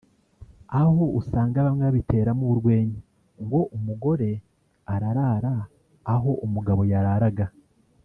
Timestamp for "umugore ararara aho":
3.77-6.31